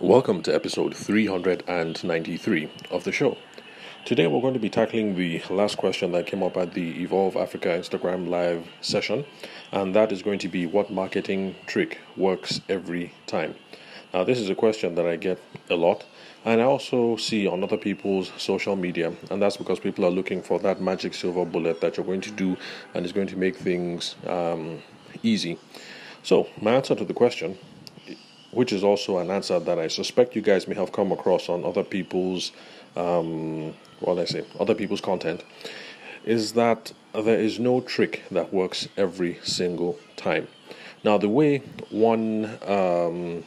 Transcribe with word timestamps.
Welcome 0.00 0.42
to 0.42 0.54
episode 0.54 0.94
393 0.94 2.70
of 2.92 3.02
the 3.02 3.10
show. 3.10 3.36
Today 4.04 4.28
we're 4.28 4.40
going 4.40 4.54
to 4.54 4.60
be 4.60 4.70
tackling 4.70 5.16
the 5.16 5.42
last 5.50 5.76
question 5.76 6.12
that 6.12 6.28
came 6.28 6.40
up 6.40 6.56
at 6.56 6.74
the 6.74 7.02
Evolve 7.02 7.34
Africa 7.34 7.70
Instagram 7.70 8.28
live 8.28 8.64
session, 8.80 9.24
and 9.72 9.96
that 9.96 10.12
is 10.12 10.22
going 10.22 10.38
to 10.38 10.48
be 10.48 10.66
what 10.66 10.92
marketing 10.92 11.56
trick 11.66 11.98
works 12.16 12.60
every 12.68 13.12
time. 13.26 13.56
Now, 14.14 14.22
this 14.22 14.38
is 14.38 14.48
a 14.48 14.54
question 14.54 14.94
that 14.94 15.04
I 15.04 15.16
get 15.16 15.40
a 15.68 15.74
lot, 15.74 16.06
and 16.44 16.60
I 16.60 16.64
also 16.64 17.16
see 17.16 17.48
on 17.48 17.64
other 17.64 17.76
people's 17.76 18.30
social 18.36 18.76
media, 18.76 19.12
and 19.32 19.42
that's 19.42 19.56
because 19.56 19.80
people 19.80 20.04
are 20.04 20.12
looking 20.12 20.42
for 20.42 20.60
that 20.60 20.80
magic 20.80 21.12
silver 21.12 21.44
bullet 21.44 21.80
that 21.80 21.96
you're 21.96 22.06
going 22.06 22.20
to 22.20 22.30
do 22.30 22.56
and 22.94 23.04
is 23.04 23.10
going 23.10 23.26
to 23.26 23.36
make 23.36 23.56
things 23.56 24.14
um, 24.28 24.80
easy. 25.24 25.58
So, 26.22 26.46
my 26.60 26.74
answer 26.74 26.94
to 26.94 27.04
the 27.04 27.14
question 27.14 27.58
which 28.50 28.72
is 28.72 28.82
also 28.82 29.18
an 29.18 29.30
answer 29.30 29.58
that 29.58 29.78
I 29.78 29.88
suspect 29.88 30.34
you 30.34 30.42
guys 30.42 30.66
may 30.66 30.74
have 30.74 30.92
come 30.92 31.12
across 31.12 31.48
on 31.48 31.64
other 31.64 31.84
people's, 31.84 32.52
um, 32.96 33.74
what 34.00 34.18
I 34.18 34.24
say, 34.24 34.44
other 34.58 34.74
people's 34.74 35.00
content, 35.00 35.44
is 36.24 36.52
that 36.52 36.92
there 37.14 37.38
is 37.38 37.58
no 37.58 37.80
trick 37.80 38.22
that 38.30 38.52
works 38.52 38.88
every 38.96 39.38
single 39.42 39.98
time. 40.16 40.48
Now, 41.04 41.16
the 41.16 41.28
way 41.28 41.58
one 41.90 42.58
um, 42.66 43.44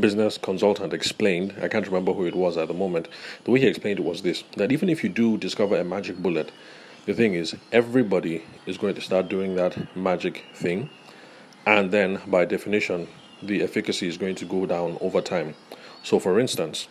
business 0.00 0.38
consultant 0.38 0.92
explained, 0.92 1.54
I 1.62 1.68
can't 1.68 1.86
remember 1.86 2.12
who 2.12 2.26
it 2.26 2.34
was 2.34 2.56
at 2.56 2.68
the 2.68 2.74
moment, 2.74 3.08
the 3.44 3.50
way 3.50 3.60
he 3.60 3.66
explained 3.66 3.98
it 3.98 4.04
was 4.04 4.22
this 4.22 4.42
that 4.56 4.72
even 4.72 4.88
if 4.88 5.04
you 5.04 5.10
do 5.10 5.36
discover 5.36 5.76
a 5.76 5.84
magic 5.84 6.16
bullet, 6.16 6.50
the 7.04 7.14
thing 7.14 7.34
is, 7.34 7.54
everybody 7.70 8.42
is 8.66 8.78
going 8.78 8.94
to 8.94 9.00
start 9.00 9.28
doing 9.28 9.54
that 9.56 9.96
magic 9.96 10.44
thing, 10.54 10.90
and 11.66 11.90
then 11.90 12.20
by 12.26 12.44
definition, 12.44 13.06
the 13.42 13.62
efficacy 13.62 14.08
is 14.08 14.16
going 14.16 14.34
to 14.36 14.44
go 14.44 14.66
down 14.66 14.98
over 15.00 15.20
time. 15.20 15.54
So, 16.02 16.18
for 16.18 16.38
instance, 16.38 16.88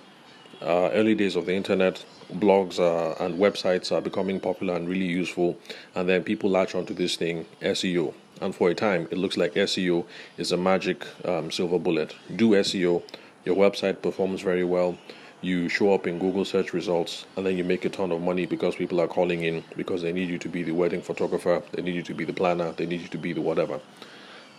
uh, 0.61 0.89
early 0.93 1.15
days 1.15 1.35
of 1.35 1.45
the 1.45 1.53
internet, 1.53 2.03
blogs 2.33 2.79
uh, 2.79 3.23
and 3.23 3.39
websites 3.39 3.91
are 3.91 4.01
becoming 4.01 4.39
popular 4.39 4.75
and 4.75 4.87
really 4.87 5.05
useful, 5.05 5.57
and 5.93 6.07
then 6.07 6.23
people 6.23 6.49
latch 6.49 6.75
onto 6.75 6.93
this 6.93 7.15
thing, 7.15 7.45
SEO. 7.61 8.13
And 8.41 8.53
for 8.53 8.69
a 8.69 8.75
time, 8.75 9.07
it 9.11 9.17
looks 9.17 9.37
like 9.37 9.53
SEO 9.53 10.05
is 10.37 10.51
a 10.51 10.57
magic 10.57 11.05
um, 11.25 11.51
silver 11.51 11.79
bullet. 11.79 12.15
Do 12.35 12.51
SEO, 12.51 13.03
your 13.45 13.55
website 13.55 14.01
performs 14.01 14.41
very 14.41 14.63
well, 14.63 14.97
you 15.41 15.69
show 15.69 15.93
up 15.93 16.07
in 16.07 16.17
Google 16.17 16.43
search 16.43 16.73
results, 16.73 17.25
and 17.37 17.45
then 17.45 17.57
you 17.57 17.63
make 17.63 17.85
a 17.85 17.89
ton 17.89 18.11
of 18.11 18.21
money 18.21 18.45
because 18.45 18.75
people 18.75 18.99
are 18.99 19.07
calling 19.07 19.43
in 19.43 19.63
because 19.77 20.01
they 20.01 20.11
need 20.11 20.29
you 20.29 20.39
to 20.39 20.49
be 20.49 20.63
the 20.63 20.71
wedding 20.71 21.01
photographer, 21.01 21.61
they 21.73 21.81
need 21.81 21.95
you 21.95 22.03
to 22.03 22.13
be 22.13 22.25
the 22.25 22.33
planner, 22.33 22.71
they 22.73 22.85
need 22.85 23.01
you 23.01 23.07
to 23.07 23.17
be 23.17 23.31
the 23.31 23.41
whatever. 23.41 23.79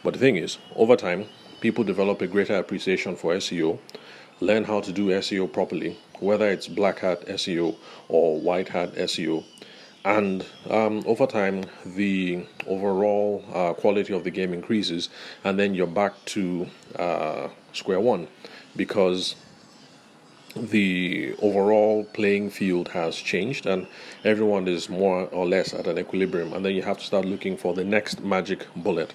But 0.05 0.13
the 0.13 0.21
thing 0.21 0.37
is, 0.37 0.59
over 0.77 0.95
time, 0.95 1.27
people 1.67 1.83
develop 1.83 2.23
a 2.23 2.29
greater 2.29 2.55
appreciation 2.55 3.17
for 3.17 3.35
SEO, 3.35 3.77
learn 4.39 4.63
how 4.63 4.81
to 4.81 4.93
do 4.93 5.09
SEO 5.09 5.53
properly, 5.53 5.99
whether 6.21 6.49
it's 6.49 6.69
black 6.69 7.01
hat 7.01 7.27
SEO 7.27 7.75
or 8.09 8.41
white 8.41 8.69
hat 8.69 8.95
SEO. 8.95 9.43
And 10.05 10.47
um, 10.71 11.03
over 11.07 11.27
time, 11.27 11.65
the 11.85 12.47
overall 12.69 13.45
uh, 13.53 13.73
quality 13.73 14.13
of 14.13 14.23
the 14.23 14.31
game 14.31 14.55
increases, 14.55 15.09
and 15.43 15.59
then 15.59 15.75
you're 15.75 15.89
back 15.89 16.13
to 16.37 16.69
uh, 17.01 17.49
square 17.73 17.99
one 17.99 18.29
because 18.77 19.35
the 20.55 21.35
overall 21.43 22.05
playing 22.13 22.51
field 22.51 22.87
has 22.91 23.17
changed 23.17 23.67
and 23.67 23.89
everyone 24.25 24.69
is 24.69 24.89
more 24.89 25.25
or 25.33 25.45
less 25.47 25.75
at 25.75 25.87
an 25.89 25.99
equilibrium 25.99 26.53
and 26.55 26.65
then 26.65 26.75
you 26.75 26.83
have 26.83 26.97
to 26.97 27.05
start 27.05 27.27
looking 27.27 27.59
for 27.59 27.75
the 27.75 27.85
next 27.85 28.21
magic 28.25 28.67
bullet 28.75 29.13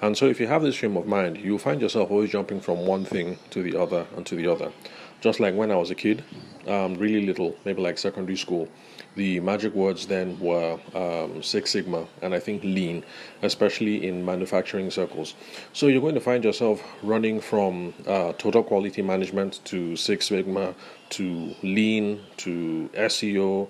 and 0.00 0.16
so, 0.16 0.26
if 0.26 0.40
you 0.40 0.46
have 0.46 0.62
this 0.62 0.76
frame 0.76 0.96
of 0.96 1.06
mind, 1.06 1.38
you'll 1.38 1.58
find 1.58 1.80
yourself 1.80 2.10
always 2.10 2.30
jumping 2.30 2.60
from 2.60 2.86
one 2.86 3.04
thing 3.04 3.38
to 3.50 3.62
the 3.62 3.80
other 3.80 4.06
and 4.16 4.26
to 4.26 4.36
the 4.36 4.46
other. 4.46 4.72
Just 5.20 5.40
like 5.40 5.54
when 5.54 5.70
I 5.70 5.76
was 5.76 5.90
a 5.90 5.94
kid, 5.94 6.22
um, 6.66 6.96
really 6.96 7.24
little, 7.24 7.56
maybe 7.64 7.80
like 7.80 7.96
secondary 7.96 8.36
school, 8.36 8.68
the 9.16 9.40
magic 9.40 9.74
words 9.74 10.06
then 10.06 10.38
were 10.38 10.78
um, 10.94 11.42
Six 11.42 11.70
Sigma 11.70 12.06
and 12.20 12.34
I 12.34 12.40
think 12.40 12.62
lean, 12.62 13.04
especially 13.42 14.06
in 14.06 14.24
manufacturing 14.24 14.90
circles. 14.90 15.34
So 15.72 15.86
you're 15.86 16.02
going 16.02 16.14
to 16.14 16.20
find 16.20 16.44
yourself 16.44 16.82
running 17.02 17.40
from 17.40 17.94
uh, 18.06 18.32
total 18.34 18.62
quality 18.62 19.00
management 19.00 19.64
to 19.64 19.96
Six 19.96 20.26
Sigma 20.26 20.74
to 21.10 21.54
lean 21.62 22.20
to 22.38 22.90
SEO 22.94 23.68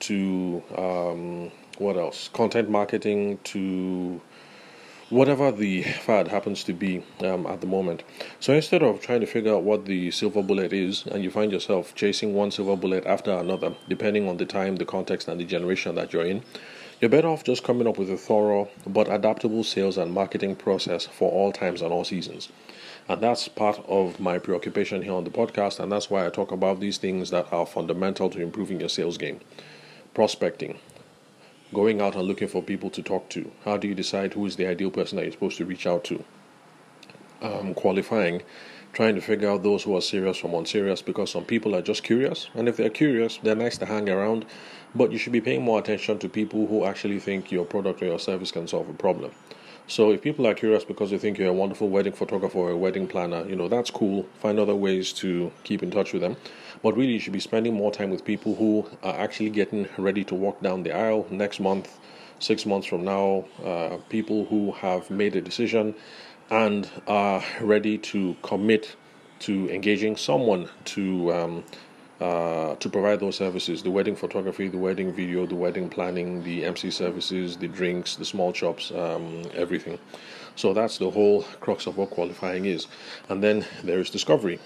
to 0.00 0.62
um, 0.76 1.52
what 1.78 1.96
else? 1.96 2.28
Content 2.32 2.70
marketing 2.70 3.38
to 3.44 4.20
whatever 5.10 5.52
the 5.52 5.82
fad 5.82 6.28
happens 6.28 6.64
to 6.64 6.72
be 6.72 7.02
um, 7.20 7.46
at 7.46 7.60
the 7.60 7.66
moment. 7.66 8.02
So 8.40 8.52
instead 8.52 8.82
of 8.82 9.00
trying 9.00 9.20
to 9.20 9.26
figure 9.26 9.54
out 9.54 9.62
what 9.62 9.84
the 9.84 10.10
silver 10.10 10.42
bullet 10.42 10.72
is, 10.72 11.06
and 11.06 11.22
you 11.22 11.30
find 11.30 11.52
yourself 11.52 11.94
chasing 11.94 12.34
one 12.34 12.50
silver 12.50 12.76
bullet 12.76 13.06
after 13.06 13.32
another, 13.32 13.74
depending 13.88 14.28
on 14.28 14.36
the 14.36 14.46
time, 14.46 14.76
the 14.76 14.84
context, 14.84 15.28
and 15.28 15.40
the 15.40 15.44
generation 15.44 15.94
that 15.94 16.12
you're 16.12 16.26
in, 16.26 16.42
you're 17.00 17.10
better 17.10 17.28
off 17.28 17.44
just 17.44 17.62
coming 17.62 17.86
up 17.86 17.98
with 17.98 18.10
a 18.10 18.16
thorough 18.16 18.68
but 18.86 19.12
adaptable 19.12 19.62
sales 19.62 19.98
and 19.98 20.12
marketing 20.12 20.56
process 20.56 21.04
for 21.04 21.30
all 21.30 21.52
times 21.52 21.82
and 21.82 21.92
all 21.92 22.04
seasons. 22.04 22.48
And 23.08 23.22
that's 23.22 23.46
part 23.46 23.78
of 23.86 24.18
my 24.18 24.38
preoccupation 24.38 25.02
here 25.02 25.12
on 25.12 25.24
the 25.24 25.30
podcast, 25.30 25.78
and 25.78 25.92
that's 25.92 26.10
why 26.10 26.26
I 26.26 26.30
talk 26.30 26.50
about 26.50 26.80
these 26.80 26.98
things 26.98 27.30
that 27.30 27.52
are 27.52 27.66
fundamental 27.66 28.30
to 28.30 28.40
improving 28.40 28.80
your 28.80 28.88
sales 28.88 29.18
game. 29.18 29.40
Prospecting, 30.14 30.78
going 31.76 32.00
out 32.00 32.16
and 32.16 32.26
looking 32.26 32.48
for 32.48 32.62
people 32.62 32.88
to 32.88 33.02
talk 33.02 33.28
to. 33.28 33.52
How 33.66 33.76
do 33.76 33.86
you 33.86 33.94
decide 33.94 34.32
who 34.32 34.46
is 34.46 34.56
the 34.56 34.66
ideal 34.66 34.90
person 34.90 35.16
that 35.16 35.24
you're 35.24 35.32
supposed 35.32 35.58
to 35.58 35.66
reach 35.66 35.86
out 35.86 36.04
to? 36.04 36.24
Um, 37.42 37.74
qualifying, 37.74 38.40
trying 38.94 39.14
to 39.14 39.20
figure 39.20 39.50
out 39.50 39.62
those 39.62 39.82
who 39.82 39.94
are 39.94 40.00
serious 40.00 40.38
from 40.38 40.54
unserious 40.54 41.02
because 41.02 41.30
some 41.32 41.44
people 41.44 41.76
are 41.76 41.82
just 41.82 42.02
curious, 42.02 42.48
and 42.54 42.66
if 42.66 42.78
they're 42.78 42.88
curious, 42.88 43.38
they're 43.42 43.54
nice 43.54 43.76
to 43.76 43.84
hang 43.84 44.08
around, 44.08 44.46
but 44.94 45.12
you 45.12 45.18
should 45.18 45.34
be 45.34 45.42
paying 45.42 45.62
more 45.62 45.78
attention 45.78 46.18
to 46.18 46.30
people 46.30 46.66
who 46.66 46.86
actually 46.86 47.20
think 47.20 47.52
your 47.52 47.66
product 47.66 48.00
or 48.00 48.06
your 48.06 48.18
service 48.18 48.50
can 48.50 48.66
solve 48.66 48.88
a 48.88 48.94
problem. 48.94 49.30
So 49.86 50.10
if 50.12 50.22
people 50.22 50.46
are 50.46 50.54
curious 50.54 50.82
because 50.82 51.10
they 51.10 51.18
think 51.18 51.36
you're 51.36 51.50
a 51.50 51.60
wonderful 51.62 51.90
wedding 51.90 52.14
photographer 52.14 52.58
or 52.58 52.70
a 52.70 52.76
wedding 52.76 53.06
planner, 53.06 53.46
you 53.46 53.54
know, 53.54 53.68
that's 53.68 53.90
cool. 53.90 54.26
Find 54.40 54.58
other 54.58 54.74
ways 54.74 55.12
to 55.14 55.52
keep 55.62 55.82
in 55.82 55.90
touch 55.90 56.14
with 56.14 56.22
them. 56.22 56.36
But 56.82 56.96
really, 56.96 57.12
you 57.12 57.18
should 57.18 57.32
be 57.32 57.40
spending 57.40 57.74
more 57.74 57.90
time 57.90 58.10
with 58.10 58.24
people 58.24 58.54
who 58.54 58.86
are 59.02 59.14
actually 59.14 59.50
getting 59.50 59.88
ready 59.96 60.24
to 60.24 60.34
walk 60.34 60.60
down 60.60 60.82
the 60.82 60.92
aisle 60.92 61.26
next 61.30 61.60
month, 61.60 61.98
six 62.38 62.66
months 62.66 62.86
from 62.86 63.04
now, 63.04 63.44
uh, 63.64 63.96
people 64.08 64.44
who 64.46 64.72
have 64.72 65.10
made 65.10 65.36
a 65.36 65.40
decision 65.40 65.94
and 66.50 66.88
are 67.06 67.42
ready 67.60 67.98
to 67.98 68.36
commit 68.42 68.96
to 69.40 69.68
engaging 69.70 70.16
someone 70.16 70.68
to 70.84 71.32
um, 71.32 71.64
uh, 72.20 72.74
to 72.76 72.88
provide 72.88 73.20
those 73.20 73.36
services 73.36 73.82
the 73.82 73.90
wedding 73.90 74.16
photography, 74.16 74.68
the 74.68 74.78
wedding 74.78 75.12
video, 75.12 75.44
the 75.44 75.54
wedding 75.54 75.88
planning, 75.88 76.42
the 76.44 76.64
MC 76.64 76.90
services, 76.90 77.56
the 77.56 77.68
drinks, 77.68 78.16
the 78.16 78.24
small 78.24 78.52
chops, 78.52 78.90
um, 78.92 79.42
everything. 79.54 79.98
So 80.54 80.72
that's 80.72 80.96
the 80.96 81.10
whole 81.10 81.42
crux 81.60 81.86
of 81.86 81.98
what 81.98 82.10
qualifying 82.10 82.64
is. 82.64 82.86
And 83.28 83.42
then 83.42 83.66
there 83.84 83.98
is 83.98 84.08
discovery. 84.08 84.58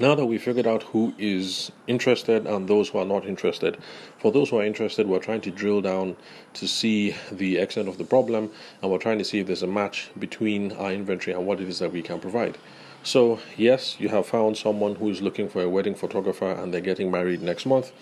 Now 0.00 0.16
that 0.16 0.26
we 0.26 0.38
figured 0.38 0.66
out 0.66 0.82
who 0.82 1.14
is 1.18 1.70
interested 1.86 2.48
and 2.48 2.66
those 2.66 2.88
who 2.88 2.98
are 2.98 3.04
not 3.04 3.24
interested, 3.24 3.78
for 4.18 4.32
those 4.32 4.50
who 4.50 4.58
are 4.58 4.64
interested, 4.64 5.06
we're 5.06 5.20
trying 5.20 5.40
to 5.42 5.52
drill 5.52 5.80
down 5.82 6.16
to 6.54 6.66
see 6.66 7.14
the 7.30 7.58
extent 7.58 7.86
of 7.86 7.96
the 7.96 8.04
problem 8.04 8.50
and 8.82 8.90
we're 8.90 8.98
trying 8.98 9.18
to 9.18 9.24
see 9.24 9.38
if 9.38 9.46
there's 9.46 9.62
a 9.62 9.68
match 9.68 10.10
between 10.18 10.72
our 10.72 10.92
inventory 10.92 11.36
and 11.36 11.46
what 11.46 11.60
it 11.60 11.68
is 11.68 11.78
that 11.78 11.92
we 11.92 12.02
can 12.02 12.18
provide. 12.18 12.58
So, 13.06 13.38
yes, 13.58 14.00
you 14.00 14.08
have 14.08 14.26
found 14.26 14.56
someone 14.56 14.94
who 14.94 15.10
is 15.10 15.20
looking 15.20 15.50
for 15.50 15.60
a 15.60 15.68
wedding 15.68 15.94
photographer 15.94 16.50
and 16.50 16.72
they're 16.72 16.80
getting 16.80 17.10
married 17.10 17.42
next 17.42 17.66
month. 17.66 17.92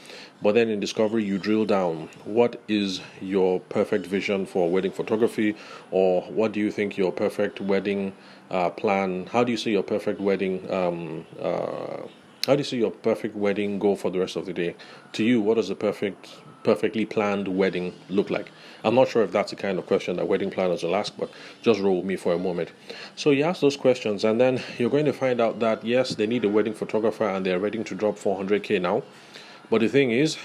But 0.40 0.54
then 0.54 0.68
in 0.68 0.78
Discovery, 0.78 1.24
you 1.24 1.38
drill 1.38 1.64
down 1.64 2.08
what 2.24 2.60
is 2.68 3.00
your 3.20 3.58
perfect 3.58 4.06
vision 4.06 4.46
for 4.46 4.70
wedding 4.70 4.92
photography, 4.92 5.56
or 5.91 6.22
what 6.22 6.52
do 6.52 6.60
you 6.60 6.70
think 6.70 6.96
your 6.96 7.10
perfect 7.10 7.60
wedding 7.60 8.12
uh, 8.48 8.70
plan? 8.70 9.26
How 9.26 9.42
do 9.42 9.50
you 9.50 9.58
see 9.58 9.72
your 9.72 9.82
perfect 9.82 10.20
wedding? 10.20 10.72
Um, 10.72 11.27
uh, 11.41 12.03
how 12.47 12.54
do 12.54 12.59
you 12.59 12.65
see 12.65 12.78
your 12.78 12.92
perfect 12.92 13.34
wedding 13.34 13.80
go 13.80 13.97
for 13.97 14.09
the 14.09 14.21
rest 14.21 14.36
of 14.36 14.47
the 14.47 14.53
day? 14.53 14.77
To 15.15 15.24
you, 15.24 15.41
what 15.41 15.56
does 15.56 15.68
a 15.68 15.74
perfect 15.74 16.28
perfectly 16.64 17.04
planned 17.04 17.48
wedding 17.48 17.94
look 18.09 18.30
like? 18.30 18.50
I'm 18.84 18.94
not 18.94 19.09
sure 19.09 19.22
if 19.22 19.32
that's 19.32 19.50
the 19.50 19.56
kind 19.56 19.78
of 19.78 19.86
question 19.86 20.16
that 20.16 20.26
wedding 20.26 20.50
planners 20.50 20.82
will 20.82 20.97
ask, 20.97 21.12
but 21.16 21.30
just 21.62 21.80
roll 21.80 21.98
with 21.98 22.04
me 22.04 22.16
for 22.16 22.32
a 22.32 22.38
moment. 22.38 22.72
So 23.16 23.30
you 23.30 23.44
ask 23.44 23.60
those 23.60 23.76
questions, 23.76 24.24
and 24.24 24.41
then 24.41 24.62
you're 24.78 24.91
going 24.91 25.04
to 25.04 25.12
find 25.12 25.41
out 25.41 25.60
that 25.60 25.84
yes, 25.84 26.14
they 26.14 26.26
need 26.26 26.44
a 26.44 26.48
wedding 26.48 26.74
photographer 26.74 27.28
and 27.28 27.47
they're 27.47 27.60
ready 27.60 27.82
to 27.82 27.94
drop 27.94 28.16
400k 28.16 28.80
now. 28.80 29.03
But 29.70 29.80
the 29.80 29.88
thing 29.88 30.10
is, 30.10 30.36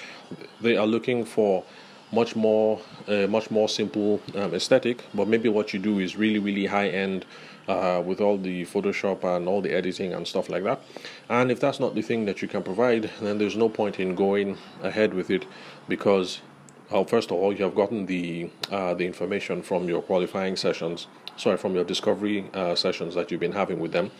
they 0.62 0.78
are 0.78 0.88
looking 0.88 1.26
for 1.26 1.64
much 2.12 2.36
more, 2.36 2.80
uh, 3.08 3.28
much 3.28 3.52
more 3.52 3.68
simple 3.68 4.22
um, 4.36 4.54
aesthetic. 4.54 5.04
But 5.14 5.28
maybe 5.28 5.50
what 5.50 5.74
you 5.74 5.80
do 5.80 6.00
is 6.00 6.16
really, 6.16 6.40
really 6.40 6.66
high 6.68 6.90
end 6.90 7.26
uh, 7.68 8.02
with 8.06 8.22
all 8.22 8.38
the 8.38 8.66
Photoshop 8.66 9.24
and 9.24 9.48
all 9.48 9.62
the 9.62 9.72
editing 9.74 10.14
and 10.14 10.28
stuff 10.28 10.50
like 10.50 10.64
that. 10.64 10.82
And 11.30 11.52
if 11.52 11.60
that's 11.60 11.80
not 11.80 11.96
the 11.96 12.02
thing 12.02 12.26
that 12.26 12.42
you 12.42 12.48
can 12.48 12.64
provide, 12.64 13.10
then 13.22 13.38
there's 13.38 13.58
no 13.58 13.70
point 13.70 14.00
in 14.00 14.16
going 14.16 14.58
ahead 14.82 15.14
with 15.14 15.30
it 15.30 15.46
because, 15.88 16.42
well, 16.90 17.06
first 17.06 17.32
of 17.32 17.38
all, 17.38 17.54
you 17.54 17.64
have 17.64 17.76
gotten 17.76 18.06
the 18.06 18.50
uh, 18.72 18.94
the 18.94 19.06
information 19.06 19.62
from 19.62 19.90
your 19.90 20.02
qualifying 20.02 20.56
sessions, 20.56 21.08
sorry, 21.36 21.58
from 21.58 21.76
your 21.76 21.84
discovery 21.84 22.50
uh, 22.54 22.76
sessions 22.76 23.16
that 23.16 23.32
you've 23.32 23.42
been 23.42 23.52
having 23.52 23.80
with 23.80 23.92
them. 23.92 24.12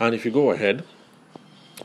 And 0.00 0.14
if 0.14 0.24
you 0.24 0.30
go 0.30 0.50
ahead 0.50 0.84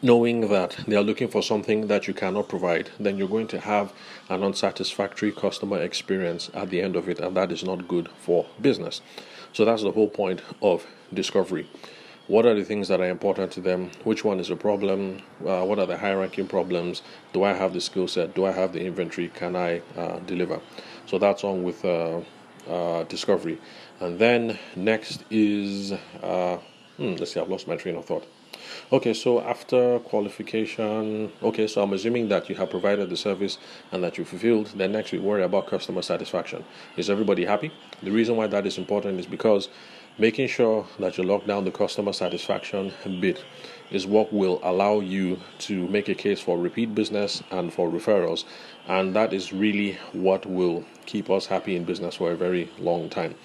knowing 0.02 0.50
that 0.50 0.78
they 0.88 0.96
are 0.96 1.04
looking 1.04 1.28
for 1.28 1.42
something 1.42 1.88
that 1.88 2.08
you 2.08 2.14
cannot 2.14 2.50
provide, 2.50 2.90
then 3.00 3.18
you're 3.18 3.28
going 3.28 3.48
to 3.48 3.60
have 3.60 3.94
an 4.30 4.44
unsatisfactory 4.44 5.32
customer 5.32 5.82
experience 5.82 6.50
at 6.54 6.70
the 6.70 6.82
end 6.82 6.96
of 6.96 7.10
it, 7.10 7.20
and 7.20 7.36
that 7.36 7.52
is 7.52 7.64
not 7.64 7.88
good 7.88 8.10
for 8.20 8.46
business. 8.62 9.02
So 9.54 9.66
that's 9.66 9.84
the 9.84 9.92
whole 9.92 10.10
point 10.10 10.42
of 10.62 10.86
discovery. 11.14 11.68
What 12.28 12.46
are 12.46 12.56
the 12.56 12.64
things 12.64 12.88
that 12.88 13.00
are 13.00 13.10
important 13.10 13.52
to 13.52 13.62
them? 13.62 13.92
Which 14.04 14.26
one 14.26 14.40
is 14.40 14.50
a 14.50 14.56
problem? 14.56 15.22
Uh, 15.46 15.64
what 15.64 15.78
are 15.78 15.86
the 15.86 15.98
high 15.98 16.14
ranking 16.14 16.48
problems? 16.48 17.04
Do 17.34 17.44
I 17.44 17.54
have 17.54 17.74
the 17.74 17.82
skill 17.82 18.08
set? 18.08 18.34
Do 18.34 18.46
I 18.46 18.52
have 18.52 18.74
the 18.74 18.84
inventory? 18.84 19.30
Can 19.30 19.56
I 19.56 19.82
uh, 19.96 20.20
deliver? 20.26 20.60
So 21.06 21.20
that's 21.20 21.44
on 21.44 21.64
with 21.64 21.86
uh, 21.86 22.22
uh 22.68 23.04
discovery. 23.04 23.60
And 24.00 24.18
then 24.18 24.58
next 24.76 25.24
is, 25.30 25.92
uh, 26.24 26.58
hmm, 26.98 27.14
let's 27.16 27.32
see, 27.32 27.40
I've 27.40 27.50
lost 27.50 27.68
my 27.68 27.76
train 27.76 27.96
of 27.96 28.06
thought. 28.06 28.26
Okay, 28.92 29.14
so 29.14 29.42
after 29.42 30.00
qualification, 30.00 31.32
okay, 31.42 31.68
so 31.68 31.82
I'm 31.82 31.94
assuming 31.94 32.30
that 32.30 32.50
you 32.50 32.56
have 32.56 32.70
provided 32.70 33.10
the 33.10 33.18
service 33.18 33.58
and 33.92 34.04
that 34.04 34.18
you 34.18 34.26
fulfilled. 34.26 34.72
Then 34.76 34.92
next 34.92 35.12
we 35.12 35.20
worry 35.20 35.44
about 35.44 35.68
customer 35.68 36.02
satisfaction. 36.02 36.64
Is 36.98 37.10
everybody 37.10 37.46
happy? 37.46 37.72
The 38.04 38.12
reason 38.12 38.36
why 38.36 38.48
that 38.48 38.66
is 38.66 38.78
important 38.78 39.20
is 39.20 39.26
because 39.26 39.70
making 40.18 40.48
sure 40.48 40.88
that 41.00 41.18
you 41.18 41.24
lock 41.24 41.46
down 41.46 41.66
the 41.66 41.72
customer 41.72 42.14
satisfaction 42.14 42.94
bit 43.20 43.44
is 43.92 44.08
what 44.08 44.32
will 44.32 44.60
allow 44.64 45.00
you 45.00 45.40
to 45.60 45.88
make 45.88 46.10
a 46.10 46.16
case 46.16 46.40
for 46.40 46.58
repeat 46.58 46.96
business 46.96 47.44
and 47.52 47.74
for 47.74 47.90
referrals. 47.90 48.46
And 48.88 49.16
that 49.16 49.34
is 49.34 49.52
really 49.52 49.98
what 50.14 50.46
will 50.46 50.86
keep 51.06 51.30
us 51.30 51.46
happy 51.46 51.76
in 51.76 51.84
business 51.84 52.16
for 52.16 52.32
a 52.32 52.36
very 52.36 52.70
long 52.80 53.10
time. 53.10 53.36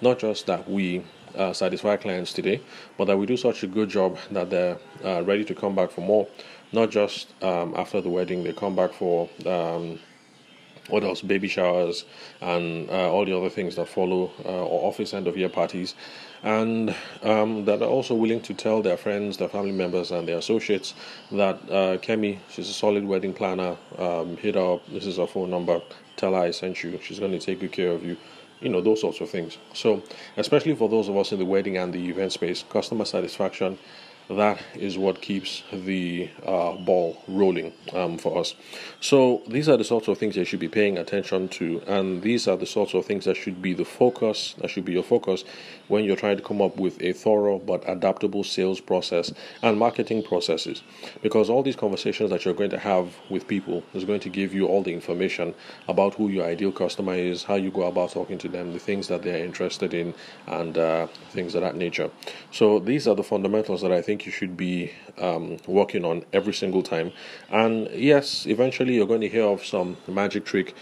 Not 0.00 0.18
just 0.18 0.46
that 0.46 0.68
we 0.68 1.04
uh, 1.36 1.52
satisfy 1.52 1.96
clients 1.96 2.32
today, 2.32 2.60
but 2.96 3.06
that 3.06 3.16
we 3.16 3.26
do 3.26 3.36
such 3.36 3.62
a 3.62 3.66
good 3.66 3.88
job 3.88 4.18
that 4.30 4.50
they're 4.50 4.78
uh, 5.04 5.22
ready 5.22 5.44
to 5.44 5.54
come 5.54 5.74
back 5.74 5.90
for 5.90 6.00
more. 6.00 6.26
Not 6.72 6.90
just 6.90 7.32
um, 7.42 7.74
after 7.76 8.00
the 8.00 8.08
wedding, 8.08 8.44
they 8.44 8.52
come 8.52 8.76
back 8.76 8.92
for 8.92 9.28
um, 9.46 9.98
what 10.90 11.04
else? 11.04 11.22
Baby 11.22 11.48
showers 11.48 12.04
and 12.40 12.88
uh, 12.90 13.10
all 13.10 13.24
the 13.24 13.36
other 13.36 13.48
things 13.48 13.76
that 13.76 13.88
follow, 13.88 14.30
uh, 14.44 14.64
or 14.64 14.88
office 14.88 15.14
end 15.14 15.26
of 15.26 15.36
year 15.36 15.48
parties, 15.48 15.94
and 16.42 16.94
um, 17.22 17.64
that 17.64 17.82
are 17.82 17.88
also 17.88 18.14
willing 18.14 18.40
to 18.42 18.54
tell 18.54 18.82
their 18.82 18.96
friends, 18.96 19.36
their 19.36 19.48
family 19.48 19.72
members, 19.72 20.10
and 20.10 20.26
their 20.26 20.38
associates 20.38 20.94
that 21.32 21.56
uh, 21.70 21.96
Kemi, 21.98 22.38
she's 22.48 22.68
a 22.68 22.72
solid 22.72 23.04
wedding 23.04 23.32
planner. 23.32 23.76
Um, 23.98 24.36
hit 24.36 24.54
her 24.54 24.74
up. 24.74 24.86
This 24.88 25.06
is 25.06 25.16
her 25.16 25.26
phone 25.26 25.50
number. 25.50 25.80
Tell 26.16 26.34
her 26.34 26.40
I 26.40 26.50
sent 26.50 26.82
you. 26.82 26.98
She's 27.02 27.18
going 27.18 27.32
to 27.32 27.38
take 27.38 27.60
good 27.60 27.72
care 27.72 27.92
of 27.92 28.04
you 28.04 28.16
you 28.60 28.68
know 28.68 28.80
those 28.80 29.00
sorts 29.00 29.20
of 29.20 29.30
things. 29.30 29.58
So 29.74 30.02
especially 30.36 30.74
for 30.74 30.88
those 30.88 31.08
of 31.08 31.16
us 31.16 31.32
in 31.32 31.38
the 31.38 31.44
wedding 31.44 31.76
and 31.76 31.92
the 31.92 32.08
event 32.08 32.32
space 32.32 32.64
customer 32.68 33.04
satisfaction 33.04 33.78
that 34.36 34.60
is 34.74 34.96
what 34.96 35.20
keeps 35.20 35.62
the 35.72 36.30
uh, 36.46 36.72
ball 36.72 37.20
rolling 37.26 37.72
um, 37.92 38.16
for 38.16 38.38
us. 38.38 38.54
So, 39.00 39.42
these 39.48 39.68
are 39.68 39.76
the 39.76 39.84
sorts 39.84 40.08
of 40.08 40.18
things 40.18 40.36
you 40.36 40.44
should 40.44 40.60
be 40.60 40.68
paying 40.68 40.98
attention 40.98 41.48
to, 41.50 41.82
and 41.86 42.22
these 42.22 42.46
are 42.46 42.56
the 42.56 42.66
sorts 42.66 42.94
of 42.94 43.04
things 43.04 43.24
that 43.24 43.36
should 43.36 43.60
be 43.60 43.74
the 43.74 43.84
focus, 43.84 44.54
that 44.58 44.70
should 44.70 44.84
be 44.84 44.92
your 44.92 45.02
focus 45.02 45.44
when 45.88 46.04
you're 46.04 46.16
trying 46.16 46.36
to 46.36 46.42
come 46.42 46.62
up 46.62 46.76
with 46.76 47.02
a 47.02 47.12
thorough 47.12 47.58
but 47.58 47.82
adaptable 47.88 48.44
sales 48.44 48.80
process 48.80 49.32
and 49.62 49.78
marketing 49.78 50.22
processes. 50.22 50.82
Because 51.22 51.50
all 51.50 51.62
these 51.62 51.76
conversations 51.76 52.30
that 52.30 52.44
you're 52.44 52.54
going 52.54 52.70
to 52.70 52.78
have 52.78 53.16
with 53.28 53.48
people 53.48 53.82
is 53.94 54.04
going 54.04 54.20
to 54.20 54.28
give 54.28 54.54
you 54.54 54.66
all 54.66 54.82
the 54.82 54.92
information 54.92 55.54
about 55.88 56.14
who 56.14 56.28
your 56.28 56.46
ideal 56.46 56.70
customer 56.70 57.14
is, 57.14 57.42
how 57.42 57.56
you 57.56 57.70
go 57.70 57.82
about 57.82 58.12
talking 58.12 58.38
to 58.38 58.48
them, 58.48 58.72
the 58.72 58.78
things 58.78 59.08
that 59.08 59.22
they're 59.22 59.44
interested 59.44 59.92
in, 59.92 60.14
and 60.46 60.78
uh, 60.78 61.08
things 61.30 61.56
of 61.56 61.62
that 61.62 61.74
nature. 61.74 62.10
So, 62.52 62.78
these 62.78 63.08
are 63.08 63.16
the 63.16 63.24
fundamentals 63.24 63.82
that 63.82 63.90
I 63.90 64.00
think 64.00 64.19
think 64.20 64.26
you 64.26 64.32
should 64.32 64.56
be 64.56 64.92
um, 65.18 65.56
working 65.66 66.04
on 66.04 66.24
every 66.32 66.52
single 66.52 66.82
time. 66.82 67.10
And 67.50 67.88
yes, 67.94 68.46
eventually 68.46 68.94
you're 68.94 69.06
going 69.06 69.22
to 69.22 69.28
hear 69.28 69.44
of 69.44 69.64
some 69.64 69.96
magic 70.06 70.44
trick. 70.44 70.74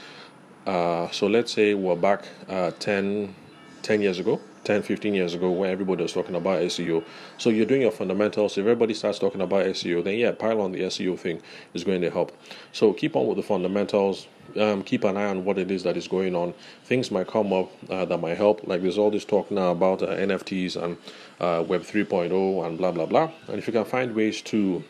Uh, 0.67 1.09
so 1.11 1.29
let's 1.29 1.53
say 1.53 1.75
we're 1.75 1.97
back 1.97 2.25
uh, 2.49 2.73
10, 2.81 3.35
10 3.83 4.03
years 4.03 4.19
ago 4.19 4.41
10, 4.69 4.83
15 4.83 5.15
years 5.15 5.33
ago 5.33 5.51
when 5.51 5.71
everybody 5.71 6.03
was 6.03 6.13
talking 6.13 6.35
about 6.35 6.61
SEO. 6.61 7.03
So 7.39 7.49
you're 7.49 7.65
doing 7.65 7.81
your 7.81 7.91
fundamentals. 7.91 8.59
If 8.59 8.65
everybody 8.65 8.93
starts 8.93 9.19
talking 9.19 9.41
about 9.41 9.65
SEO, 9.65 10.05
then 10.05 10.19
yeah, 10.19 10.33
pile 10.33 10.61
on 10.61 10.73
the 10.73 10.81
SEO 10.81 11.19
thing 11.19 11.41
is 11.73 11.85
going 11.85 12.03
to 12.03 12.11
help. 12.11 12.37
So 12.73 12.93
keep 12.93 13.17
on 13.17 13.27
with 13.27 13.39
the 13.39 13.43
fundamentals. 13.43 14.27
Um, 14.61 14.83
keep 14.83 15.05
an 15.05 15.17
eye 15.17 15.25
on 15.25 15.47
what 15.47 15.57
it 15.57 15.71
is 15.71 15.85
that 15.85 15.97
is 15.97 16.07
going 16.07 16.37
on. 16.37 16.53
Things 16.85 17.11
might 17.11 17.29
come 17.29 17.51
up 17.51 17.73
uh, 17.89 18.05
that 18.05 18.19
might 18.19 18.37
help. 18.37 18.67
Like 18.67 18.83
there's 18.83 18.99
all 18.99 19.11
this 19.11 19.25
talk 19.25 19.51
now 19.51 19.71
about 19.71 20.03
uh, 20.03 20.09
NFTs 20.09 20.77
and 20.77 20.99
uh, 21.41 21.65
Web 21.67 21.81
3.0 21.81 22.67
and 22.67 22.77
blah 22.77 22.93
blah 22.93 23.07
blah. 23.07 23.31
And 23.47 23.57
if 23.57 23.67
you 23.67 23.73
can 23.73 23.87
find 23.87 24.15
ways 24.15 24.43
to 24.43 24.85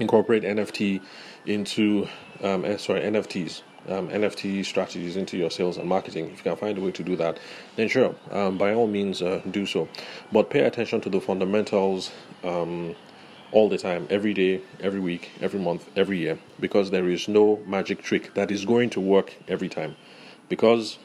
incorporate 0.00 0.42
NFT 0.42 1.02
into 1.44 2.08
um, 2.42 2.64
eh, 2.64 2.78
sorry 2.78 3.02
NFTs 3.02 3.60
um, 3.88 4.08
NFT 4.08 4.64
strategies 4.64 5.16
into 5.16 5.36
your 5.36 5.50
sales 5.50 5.76
and 5.76 5.88
marketing. 5.88 6.26
If 6.26 6.38
you 6.38 6.42
can 6.44 6.56
find 6.56 6.78
a 6.78 6.80
way 6.80 6.92
to 6.92 7.02
do 7.02 7.16
that, 7.16 7.38
then 7.76 7.88
sure, 7.88 8.14
um, 8.30 8.58
by 8.58 8.74
all 8.74 8.86
means, 8.86 9.22
uh, 9.22 9.42
do 9.50 9.66
so. 9.66 9.88
But 10.32 10.50
pay 10.50 10.60
attention 10.60 11.00
to 11.02 11.10
the 11.10 11.20
fundamentals 11.20 12.10
um, 12.44 12.94
all 13.52 13.68
the 13.68 13.78
time, 13.78 14.06
every 14.10 14.34
day, 14.34 14.60
every 14.80 15.00
week, 15.00 15.30
every 15.40 15.60
month, 15.60 15.88
every 15.96 16.18
year, 16.18 16.38
because 16.60 16.90
there 16.90 17.08
is 17.08 17.28
no 17.28 17.62
magic 17.66 18.02
trick 18.02 18.34
that 18.34 18.50
is 18.50 18.64
going 18.64 18.90
to 18.90 19.00
work 19.00 19.34
every 19.48 19.68
time. 19.68 19.96
Because, 20.48 20.98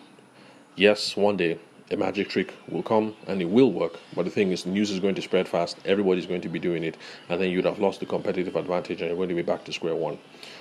yes, 0.75 1.15
one 1.15 1.37
day 1.37 1.59
a 1.91 1.97
magic 1.97 2.29
trick 2.29 2.53
will 2.69 2.81
come 2.81 3.13
and 3.27 3.41
it 3.41 3.49
will 3.49 3.71
work. 3.71 3.99
But 4.15 4.23
the 4.23 4.31
thing 4.31 4.51
is, 4.51 4.65
news 4.65 4.91
is 4.91 4.99
going 5.01 5.15
to 5.15 5.21
spread 5.21 5.47
fast. 5.47 5.77
Everybody's 5.83 6.25
going 6.25 6.41
to 6.41 6.49
be 6.49 6.57
doing 6.57 6.83
it, 6.83 6.95
and 7.27 7.41
then 7.41 7.49
you'd 7.49 7.65
have 7.65 7.79
lost 7.79 7.99
the 7.99 8.05
competitive 8.05 8.55
advantage, 8.55 9.01
and 9.01 9.09
you're 9.09 9.17
going 9.17 9.29
to 9.29 9.35
be 9.35 9.41
back 9.41 9.65
to 9.65 9.73
square 9.73 9.95
one. 9.95 10.17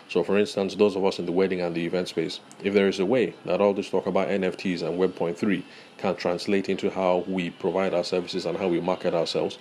So, 0.08 0.24
for 0.24 0.36
instance, 0.36 0.74
those 0.74 0.96
of 0.96 1.04
us 1.04 1.20
in 1.20 1.26
the 1.26 1.32
wedding 1.32 1.60
and 1.60 1.74
the 1.74 1.86
event 1.86 2.08
space, 2.08 2.40
if 2.64 2.74
there 2.74 2.88
is 2.88 2.98
a 2.98 3.06
way 3.06 3.34
that 3.44 3.60
all 3.60 3.72
this 3.72 3.90
talk 3.90 4.06
about 4.06 4.28
NFTs 4.28 4.82
and 4.82 4.98
Web.3 4.98 5.62
can 5.98 6.16
translate 6.16 6.68
into 6.68 6.90
how 6.90 7.24
we 7.28 7.50
provide 7.50 7.94
our 7.94 8.04
services 8.04 8.44
and 8.44 8.58
how 8.58 8.66
we 8.66 8.80
market 8.80 9.14
ourselves, 9.14 9.58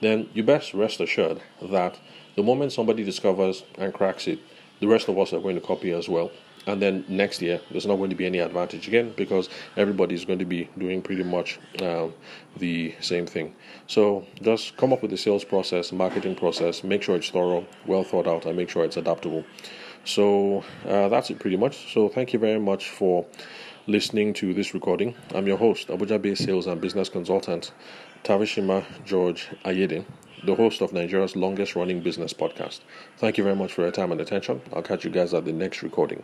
then 0.00 0.28
you 0.34 0.44
best 0.44 0.72
rest 0.72 1.00
assured 1.00 1.40
that 1.60 1.98
the 2.36 2.42
moment 2.44 2.72
somebody 2.72 3.02
discovers 3.02 3.64
and 3.76 3.92
cracks 3.92 4.28
it, 4.28 4.38
the 4.78 4.86
rest 4.86 5.08
of 5.08 5.18
us 5.18 5.32
are 5.32 5.40
going 5.40 5.56
to 5.56 5.60
copy 5.60 5.90
as 5.90 6.08
well 6.08 6.30
and 6.68 6.82
then 6.82 7.02
next 7.08 7.40
year 7.40 7.60
there's 7.70 7.86
not 7.86 7.96
going 7.96 8.10
to 8.10 8.16
be 8.16 8.26
any 8.26 8.38
advantage 8.38 8.86
again 8.86 9.12
because 9.16 9.48
everybody 9.76 10.14
is 10.14 10.24
going 10.26 10.38
to 10.38 10.44
be 10.44 10.68
doing 10.76 11.00
pretty 11.00 11.22
much 11.24 11.58
um, 11.82 12.12
the 12.58 12.94
same 13.00 13.26
thing 13.26 13.54
so 13.86 14.24
just 14.42 14.76
come 14.76 14.92
up 14.92 15.00
with 15.00 15.10
the 15.10 15.16
sales 15.16 15.44
process 15.44 15.92
marketing 15.92 16.34
process 16.34 16.84
make 16.84 17.02
sure 17.02 17.16
it's 17.16 17.30
thorough 17.30 17.66
well 17.86 18.04
thought 18.04 18.26
out 18.26 18.44
and 18.44 18.56
make 18.56 18.68
sure 18.68 18.84
it's 18.84 18.98
adaptable 18.98 19.44
so 20.04 20.62
uh, 20.86 21.08
that's 21.08 21.30
it 21.30 21.38
pretty 21.38 21.56
much 21.56 21.92
so 21.92 22.08
thank 22.08 22.32
you 22.34 22.38
very 22.38 22.60
much 22.60 22.90
for 22.90 23.24
listening 23.86 24.34
to 24.34 24.52
this 24.52 24.74
recording 24.74 25.14
i'm 25.34 25.46
your 25.46 25.56
host 25.56 25.88
abuja 25.88 26.20
based 26.20 26.44
sales 26.44 26.66
and 26.66 26.82
business 26.82 27.08
consultant 27.08 27.72
tavishima 28.24 28.84
george 29.06 29.48
ayede 29.64 30.04
the 30.44 30.54
host 30.54 30.80
of 30.82 30.92
Nigeria's 30.92 31.34
longest 31.34 31.74
running 31.74 32.00
business 32.00 32.32
podcast. 32.32 32.78
Thank 33.16 33.38
you 33.38 33.42
very 33.42 33.56
much 33.56 33.72
for 33.72 33.82
your 33.82 33.90
time 33.90 34.12
and 34.12 34.20
attention. 34.20 34.60
I'll 34.72 34.82
catch 34.82 35.04
you 35.04 35.10
guys 35.10 35.34
at 35.34 35.44
the 35.44 35.52
next 35.52 35.82
recording. 35.82 36.22